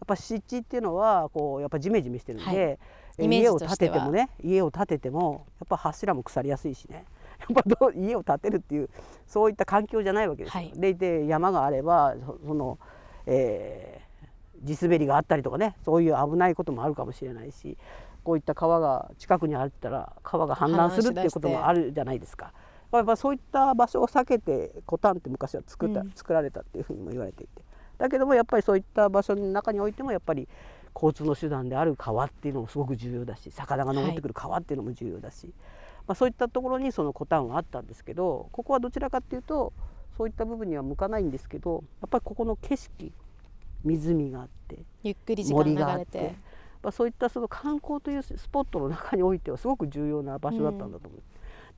[0.02, 2.78] やっぱ湿地っていうのはこうやっぱジメジメしてるんで、
[3.18, 3.28] はい。
[3.28, 3.76] 家を建ては。
[3.76, 7.04] ててもね家を建ててもやっぱ柱も腐りやすいしね。
[7.38, 8.90] やっぱどう家を建てるっていう
[9.26, 10.62] そういった環境じゃないわけですよ。
[10.64, 10.72] はい。
[10.74, 12.78] でいて山があればそその、
[13.26, 14.12] えー
[14.64, 17.76] 地滑りがあったりとかねそういう危ないこともあるかもしれないし
[18.22, 22.52] こういった川が近くにあったら川が氾濫するっていうこともあるじゃないですか。
[22.92, 26.10] やっぱそういった場所を避けてコタンって昔は作った、うん。
[26.14, 27.62] 作られたっていうふうにも言われていて
[28.02, 30.48] だけどもやっぱりそういった場所の中においてもやっぱり
[30.92, 35.54] 交通の手段である川っていうのもすごく重要だし魚が登ってくる川っていうのも重要だし、
[36.08, 39.72] まあ、そういったところにそのコタンはあったんですけどここはどちらかっていうと
[40.16, 43.12] そういった部分には向かないんですけどやっぱりここの景色
[43.84, 46.34] 湖があってゆっくり時間森があ流れてってやっ
[46.82, 51.22] ぱそういったその観光というスポットの中においてはすごく重要な場所だったんだと思う。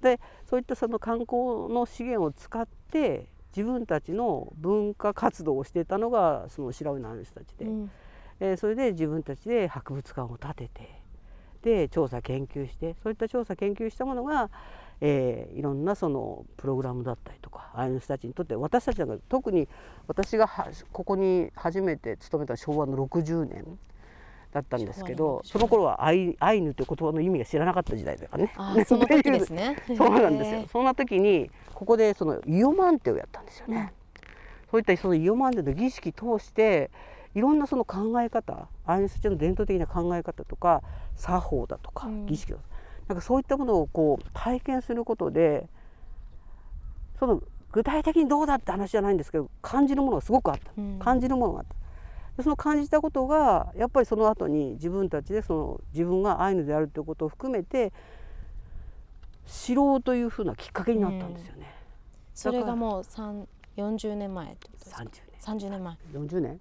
[0.02, 7.90] でそういったその観光の資源を使って自分たちの文化活動をしていたのがその白老の人たちで、うん。
[8.40, 11.02] えーそれで自分たちで博物館を建てて
[11.62, 14.50] で調査研究してそういった調査研究したものが、
[15.00, 19.68] えーいろんなそのプログラムだったりとかああいう人たちにとって私たちなんか特に
[20.08, 23.78] 私がはここに初めて勤めた昭和の60年
[24.54, 28.84] だったんですけど昭和の60その頃はアイアイヌという言葉の意味が知らなかった時代だからね。
[28.86, 29.76] その時ですね。
[29.98, 30.54] そうなんです。
[30.54, 33.92] よそんな時にここでそのイオマンテをやったんですよね。
[34.70, 36.90] そういったそのイオマンテの儀式通して
[37.34, 40.82] いろんなその考え方アイヌスチの伝統的な考え方とか
[41.16, 42.68] 作法だとかうん儀式だとか,、
[43.08, 45.68] なんかそういったものをこう体験することで
[47.18, 51.83] その具体的にどうだって話じゃないんですけど感じるものがすごくあった、うん感じるものがあった。
[52.36, 57.92] でその感じたことがやっぱりその後に自分たちでその自分がアイヌであるということを含めて
[59.46, 61.72] 知ろうというふうなきっかけになったんですよね。
[62.34, 65.12] それがもう三40年前ってことですか？30年。
[65.38, 65.96] 三十年前。
[66.14, 66.60] 40年？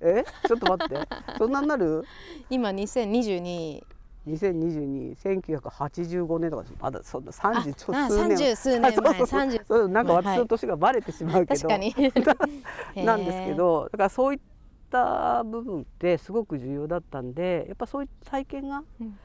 [0.00, 0.24] え？
[0.46, 1.08] ちょっと待って。
[1.38, 2.04] そんなになる？
[2.50, 3.84] 今2022
[4.26, 6.74] 20221985年とかです。
[6.80, 8.92] まだそんな30ちょあ数年30数年前。
[8.96, 9.26] そうそうそう。
[9.40, 10.24] 30そうなんかはい。
[10.24, 11.94] 私の年がバレてしまうけど、確かに。
[13.04, 13.88] なんですけど。
[13.92, 14.40] だからそういっ
[14.94, 19.18] た部分ってすごく重要だったんでやっぱそういった体験が、うん。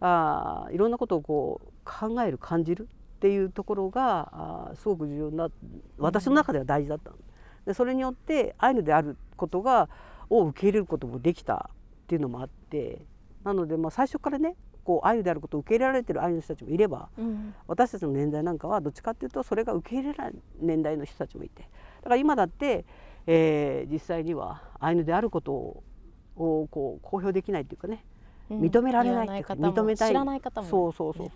[0.00, 5.48] あーいろんなことをこう考える感じるっていうところがあーすごく重要な
[5.96, 7.16] 私の中では大事だったの。
[7.64, 9.88] でそれによってアイヌであることが
[10.28, 13.00] を受け入れることもできたっていうのもあって
[13.44, 17.54] なのでまあ最初からねこうアイヌであることを受け入れられてるアイヌの人たちもいればうん。
[17.66, 21.62] 私たちの年代なんかはどっちかっていうとそれが受け入れられない年代の人たちもいて。
[21.62, 21.68] だ
[22.04, 22.84] から今だって、
[23.26, 25.82] えー実際にはアイヌであることを
[26.36, 28.04] をこう公表できないっていうかね
[28.50, 28.60] うん。
[28.60, 30.10] 認められないっていう認めたい。
[30.10, 31.32] 知らない方もそうそうそう、ね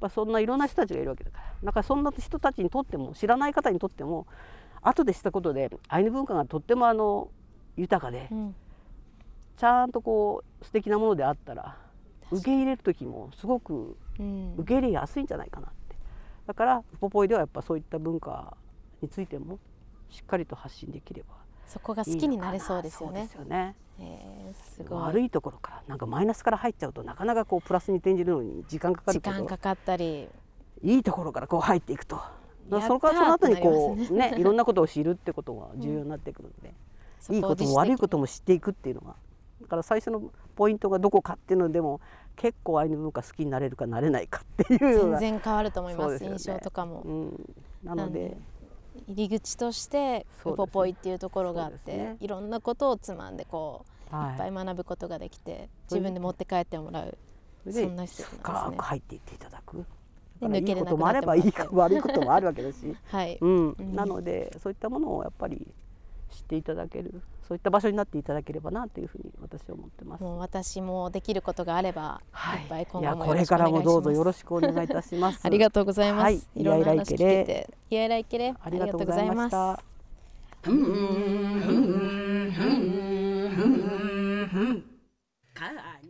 [0.00, 4.26] まあ、そんないろんな人たちがいるわけだからだからそんな人たちにとっても知らない方にとっても
[4.82, 7.30] 後でしたことでアイヌ文化がとってもあの
[7.76, 8.54] 豊かでうん。
[9.56, 11.76] ちゃんとこう素敵なものであったら
[12.30, 14.54] 受け入れる時もすごくうん。
[14.58, 15.96] 受け入れやすいんじゃないかなって。
[16.46, 18.56] だからポポイではやっぱそういった文化
[19.02, 19.58] についても
[20.08, 21.34] しっかりと発信できれば
[21.66, 23.28] そこが好きになれそうですよね。
[23.32, 23.50] そうです。
[23.50, 23.74] よね。
[23.98, 25.02] えーすごい。
[25.02, 30.28] 悪いところからなんかマイナスから入っちゃうとなかなかこうプラスに転じるのに時間かか時るけど間かかったり。
[30.82, 32.20] いいところからこう入っていくと
[32.68, 34.34] そのからその後にこうね。
[34.38, 36.74] いろんなことを知るってことが重要になってくるんで、
[37.18, 39.14] そいいことも悪いことも知っていくっていうのが
[39.62, 42.00] だから最初のポイントがどこかっていうのでも
[42.36, 46.22] 結構アイヌ文化好きになれるかなれないかっていう全然変わると思います。
[46.22, 46.28] ね。
[46.28, 47.00] 印象とかも。
[47.00, 48.36] うん、なので
[49.08, 52.16] 入り口としてウポポイっていうところがあって、ね。
[52.20, 54.30] いろんなことをつまんでこう、はい。
[54.32, 57.18] い、っぱい学ぶことができて自分で持って帰ってもらう
[57.72, 58.70] そんな施設なんですね。
[58.70, 59.84] 深く入っていっていただく。
[60.40, 61.96] 抜けれなくこともあればいいなってもらって。
[61.96, 63.76] 悪いこともあるわけだし、 はい、うん。
[63.78, 63.94] うん。
[63.94, 65.66] なのでそういったものをやっぱり
[66.36, 70.22] 知っていただけるそういった場所になっていただければなというふうに私は思ってます。
[70.22, 75.40] もう私もできることがあれば、はい、いっぱい今後もこれからもどうぞよろしくお願いいたします。
[75.42, 76.22] ありがとうございます。
[76.24, 79.80] はい、いろんな話聞けて、いやいらいけれ、ありがとうございました。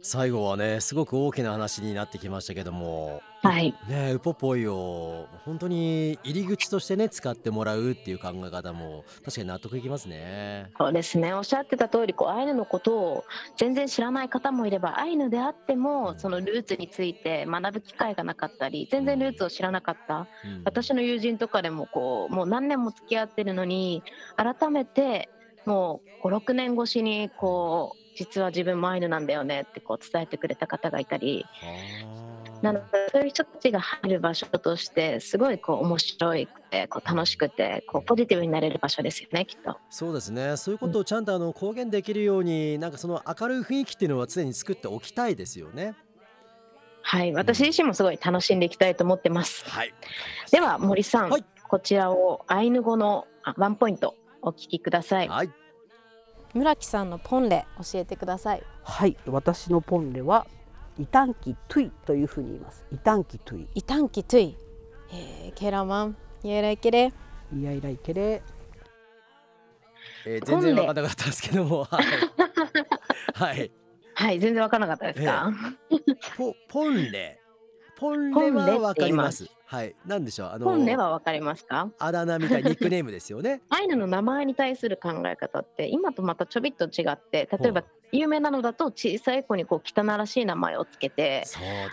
[0.02, 10.70] 最後はねすごく大きな話になってきましたけども、はい、ねウポポイを本当に入り口としてね使ってもらうっていう考え方も確かに納得いきますね。
[10.78, 11.32] そうですね。
[11.34, 13.24] おっしゃってた通りこうアイヌのことを
[13.56, 24.02] 全然知らない方もいればアイヌであってもそのルーツについて学ぶ機会がなかったり全然ルーツを知らなかった、うん、私の友人とかでもこうもう何年も付き合ってるのに
[24.36, 25.28] 改めて
[25.64, 31.44] もう56年越しにこう実は自分もアイヌなんだよねってこう伝えてくれた方がいたり
[32.62, 39.76] なのでそういう人たちが入る場所としてすごいこう面白いくてこう楽しくてこうポジティブになれる場所ですよねきっと。
[39.90, 40.56] そうですね。
[40.56, 45.94] そういうことをちゃんとあの公言できるようになんかその明るい雰囲気っていうのは常に作っておきたいですよね。
[47.02, 49.64] はい、私自身もすごい楽しんでいきたいと思ってます。
[49.68, 49.94] はい、
[50.50, 55.28] では森さん、はい、こちらをアイヌ語のワンポイントお聞きください。
[55.28, 55.50] はい。
[56.52, 58.62] 村木さんのポンレ教えてください。
[58.82, 59.16] はい。
[59.26, 60.46] 私のポンレは
[60.98, 62.86] イタンキトゥイというふうに言います。
[62.90, 63.68] イタンキトゥイ。
[63.74, 64.56] イタンキトゥイ。
[65.12, 66.16] えー、ケラマン。
[66.42, 67.12] イヤイライケレ。
[67.54, 68.42] イヤイライケレ。
[70.26, 71.84] えー、全然わからなかったですけども。
[71.90, 72.04] はい、
[73.34, 73.70] はい、
[74.14, 75.52] はい、全然わからなかったですか、
[75.90, 77.40] えー、ポポンレ
[77.96, 80.50] ポンレはわかりますはい、なんでしょう？
[80.52, 81.90] あの本音はわかりますか？
[81.98, 83.62] あだ名みたいニックネームですよね。
[83.68, 87.82] アイヌの名前に対する考え方って今とまたちょびっと違って、例えば
[88.12, 91.42] 有名なのだと小さい子にこう汚らしい名前をつけて、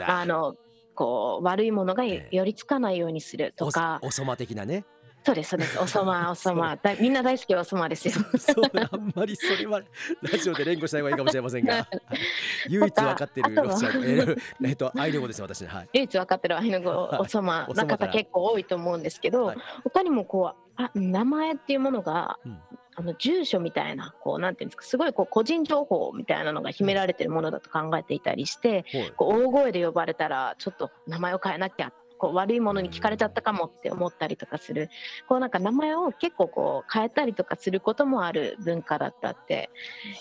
[0.06, 0.56] あの
[0.94, 4.86] こう悪いものが寄りつかないようにするとか、おそま的なね。
[5.26, 5.80] そうですそうです。
[5.80, 6.76] おそま おそま。
[6.76, 8.14] だみんな大好きおそまですよ。
[8.38, 9.82] そうあんまりそれは
[10.22, 11.88] ラジオで連呼しない方がいいかもしれませんが、
[12.68, 15.90] 唯一分かってるロシアええっとアイヌ語です私はい。
[15.94, 17.68] 唯一分かってるアイヌ語おそま。
[17.74, 22.60] な方結構多いと思うんですけど、はい、他にもこうあ名前っていうものが、うん、
[22.96, 31.92] あの住所みたいなこうなんていうんですかすごいこう個人情報みたいなのが秘められてるものだと考えていたりして、うん、こう大声で呼ばれたらちょっと名前を変えなきゃ
[32.24, 34.90] こう悪いものに聞かれちゃったかもって思ったりとかする
[35.28, 39.70] こうなんか名前を結構こう変えたりとかすることもある文化だったって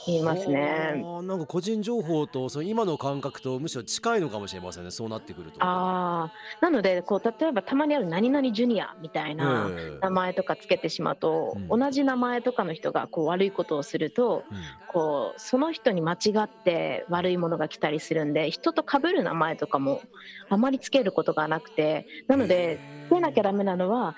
[0.05, 1.01] 言いますね。
[1.23, 5.59] なんか個人情報とその今の感覚とむしろ近いのかもしれませんねそうなってくると。
[5.61, 20.03] あなのでこう例えばたまにある何々ジュニアみたいな名前とかつけてしまうと、うん、同じ名前とかの人がこう悪いことをすると、うん、こうその人に間違って悪いものが来たりするんで人と被る名前とかも
[20.49, 21.92] あまりつけることがなくて。
[22.27, 22.79] なので
[23.11, 24.17] 増えなきゃダメなのは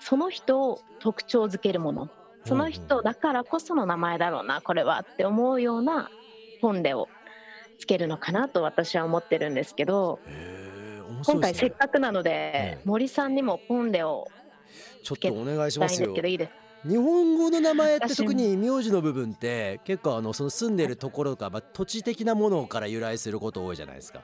[0.00, 2.08] その人を特徴づけるもの。
[2.44, 6.10] その人だからこその名前だろうなこれはって思うような
[6.62, 7.08] 本でを
[7.78, 10.32] つけるのかなと私は思ってるんですけど、ね、
[11.26, 14.28] 今回せっかくなので、森さんにもポンレを
[15.02, 16.14] ちょっとお願いしますよ。
[16.14, 24.22] 日本語の名前って特に名字の部分って結構あのその住んでるところとか、まあ、土地的なものから由来すること多いじゃないですか。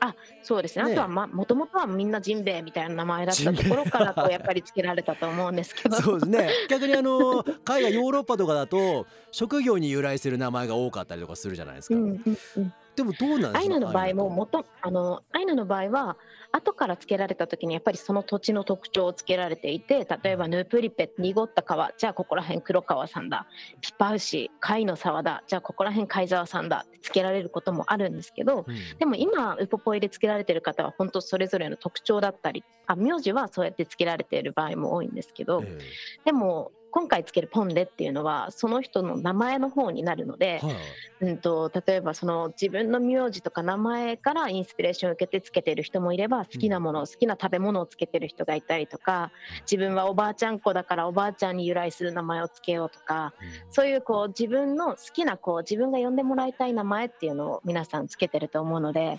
[0.00, 5.96] あそうですね、ね、あとはもともとはみんなジンベエみたいな名前だったところからこうやっぱりつけられたと思うんですけど。
[6.00, 6.50] そうですね。
[6.68, 11.94] 逆にあの海外ヨーロッパとかだと職業に由来する名前が多かったりとかするじゃないですか。
[11.94, 16.16] うんうんうんでもどうなんですかアイヌの場合も元あのアイヌの場合は
[16.50, 23.46] 後から付けられた時にやっぱりその土地の特徴を付けられていて例えばヌープリペ濁った川じゃあここら辺黒川さんだ。
[23.80, 35.78] ピパウシ貝の沢だじゃあここら辺貝沢さんだって付けられることもあるんですけど、うん、でも今ウポポイで付けられてる方は本当それぞれの特徴だったりあ名字はそうやって付けられている場合も多いんですけど、えー、
[36.24, 40.74] でも今回つけるポンレっていうのはその人の名前の方になるので、はあ、
[41.20, 59.16] うんと、例えばその自分の名字とか名前からインスピレーションを受けてつけてる人もいれば好きなもの、うん、好きな食べ物をつけてる人がいたりとか自分はおばあちゃん子だからおばあちゃんに由来する名前をつけようとか、うん、そういうこう自分の好きなこう自分が呼んでもらいたい名前っていうのを皆さんつけてると思うので、はあ、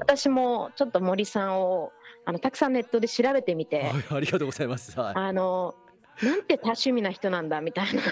[0.00, 1.92] 私もちょっと森さんを
[2.24, 5.74] あのたくさんネットで調べてみて、ありがとうございます、はい、あの
[6.22, 8.02] なんて多趣味な人なんだみたいな。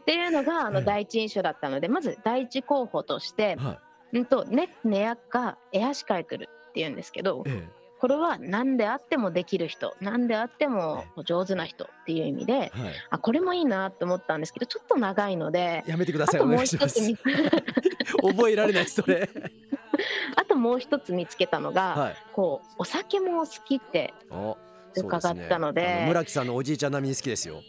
[0.00, 3.80] っていうのがあの第一印象だったので、まず第一候補として、は
[4.12, 12.72] い、うんとネネアかエアシカイクルっていうんですけど、ええ、これは何であってもできる人何であっても上手な人っていう意味で、はい、
[13.10, 17.00] あこれもいいなと思ったんですけどちょっと長いのでやめてくださいお願いします。
[18.22, 19.28] 覚えられないそれ。
[20.36, 24.12] あともう一つ見つけたのが、はい、こうお酒も好きって
[25.00, 27.62] 伺ったので、ね、村木さんのおじいちゃん並みに好きですよ。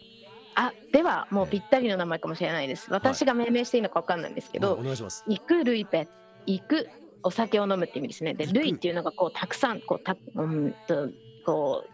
[0.55, 2.88] あではもうぴったりの名前かもしれないです。
[2.91, 5.23] 私が命名していいのか分かんないんですけど、お願いします。
[5.28, 6.07] イクルイペ
[6.45, 6.89] イク
[7.23, 8.34] お酒を飲むって意味ですね。
[8.34, 11.09] でルイっていうのがこうたくさんこうたうんと
[11.45, 11.89] こう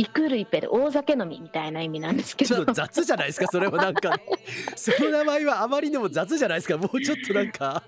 [0.00, 2.54] イクルイペで大酒飲みみたいな意味なんですけど。
[2.54, 3.46] ちょっと雑じゃないですか？
[3.48, 4.14] それはなんか。
[4.76, 6.78] その名前はあまりにも雑じゃないですか？
[6.78, 7.82] もうちょっとなんか。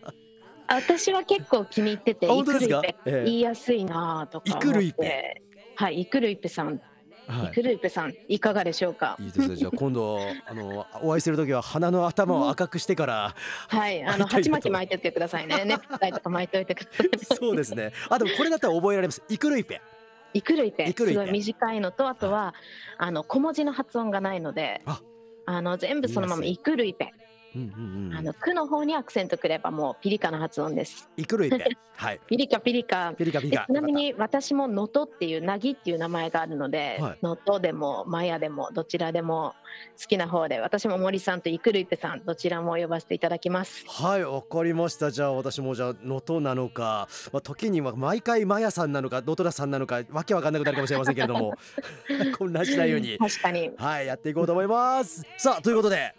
[0.66, 3.24] 私は結構気に入っててイクルイペええ。
[3.24, 5.40] 言いやすいなとかイクルイペ
[5.76, 6.80] はいイクルイペさん、
[7.28, 9.16] はイクルイペさんいかがでしょうか？
[9.20, 9.56] いいいですね。
[9.56, 13.34] じゃあ今度あのお会いする時は鼻の頭を赤くしてから。
[13.68, 14.02] はい。
[14.04, 15.64] あの鉢巻き巻いてってくださいね。
[15.66, 17.92] ネクタイとか巻いておいてくださいそうですね。
[18.08, 19.22] あでもこれだったら覚えられます？
[19.28, 19.80] イクルイペ
[20.34, 22.54] イクルイペイクルイペすごい短いのとあとは
[22.98, 25.00] あの小文字の発音がないのであ。
[25.46, 27.12] あの全部そのままイクルイペ
[27.54, 28.16] うんうんうん。
[28.16, 31.08] あの句の方にアクセントくればもうピリカの発音です。
[31.16, 31.64] イクルイペ
[31.96, 32.20] はい。
[32.26, 33.12] ピリカピリカ。
[33.14, 33.66] ピリカピリカ。
[33.66, 37.18] でちなみに私も能登っていうなぎっていう名前があるのではい。
[37.22, 39.54] 能登、でもマヤでもどちらでも
[40.00, 43.84] 好きな方で私も森さんとイクルイペさんどちらも呼ばせていただきます。
[43.86, 45.10] はいわかりました。
[45.10, 51.54] じゃあ私もじゃあ能登なのか、まあ、時には毎回マヤさんなのかドトラさんなのかわけわかんなくなるかもしれませんけれども。
[52.38, 53.18] 混乱しないように。
[53.18, 53.70] 確かに。
[53.76, 55.24] はいやっていこうと思います。
[55.36, 56.14] さあということで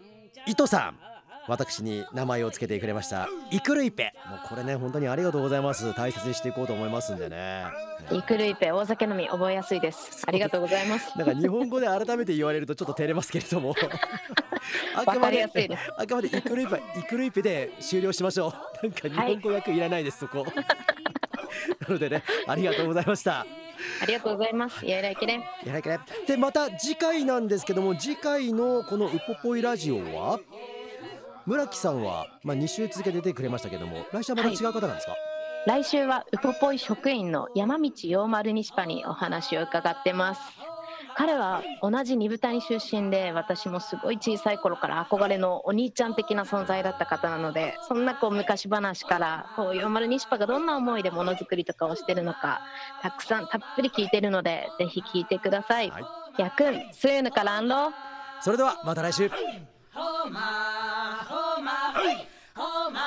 [0.45, 1.08] 伊藤さん
[1.49, 3.27] 私に名前をつけてくれました。
[3.49, 4.13] イクルイペ。
[4.29, 5.93] もうこれね本当にありがとうございます。
[5.95, 7.65] 大切にしていこうと思いますんでね。
[8.11, 10.23] イクルイペ大酒飲み覚えやすいです。
[10.27, 11.17] ありがとうございます。
[11.17, 13.73] なんか日本語で改めて言われるとちょっと照れますけれども。
[14.95, 18.85] あわかりやすいですあくまでイクルイペ イクルイペで終了しましょう。
[18.85, 20.45] なんか日本語訳いらないです、そこ。
[21.81, 23.45] なのでねありがとうございました。
[24.01, 24.85] ありがとうございます。
[24.85, 25.37] やいらいけれ。
[25.37, 30.39] んやらいけねでまた次回なんですけども次回のこのウポポイラジオは？
[31.49, 35.15] 村木さんは、まあ、2週続けて出てくれましたけども来週はまた違う方なんですか、
[35.65, 40.41] 来週はウポポイ職員の山道陽丸西パにお話を伺ってます。
[41.15, 52.61] 彼は同じ二部谷出身で私もすごい小さい頃から憧れのお兄ちゃん的な存在だった方なのでそんなこう昔話からこう陽丸西パがどんな思いでものづくりとかをしてるのか
[53.01, 55.89] たくさんたっぷり聞いてるのでぜひ聞いてください。
[55.89, 56.03] はい。
[56.37, 57.91] やくん、すゆぬからんろ
[58.39, 59.31] それではまた来週
[60.01, 61.25] oh my
[62.55, 63.05] oh my